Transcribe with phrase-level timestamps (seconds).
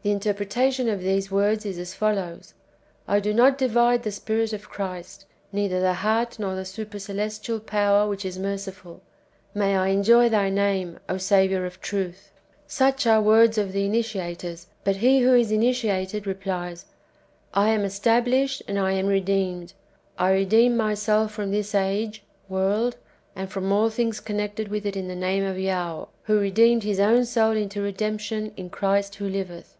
[0.02, 2.54] '"The interpretation of these words is as follows:"
[3.06, 8.08] I do not divide the Spirit of Christ, neither the heart nor the supercelestial power
[8.08, 9.02] which is merciful;
[9.52, 12.32] may I enjoy Thy name, O Saviour of truth!"
[12.66, 16.86] Such are the words of the initiators; but he wdio is initiated, replies,"
[17.52, 19.74] I am established, and I am redeemed;
[20.16, 22.96] I redeem my soul from this age (world),
[23.36, 27.00] and from all things connected with it in the name of lao, who redeemed his
[27.00, 29.76] own soul into redemption in Christ who liveth."